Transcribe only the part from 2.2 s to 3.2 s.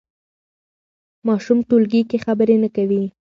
خبرې نه کوي.